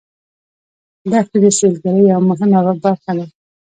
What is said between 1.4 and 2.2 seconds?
د سیلګرۍ